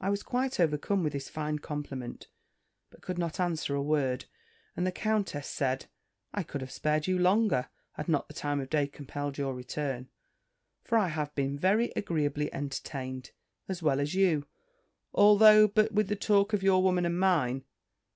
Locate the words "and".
4.76-4.86, 17.04-17.18